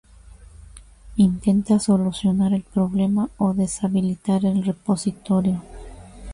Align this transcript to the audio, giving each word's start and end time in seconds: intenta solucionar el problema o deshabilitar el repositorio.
intenta 1.17 1.77
solucionar 1.77 2.53
el 2.55 2.63
problema 2.63 3.29
o 3.37 3.53
deshabilitar 3.53 4.45
el 4.45 4.65
repositorio. 4.65 5.61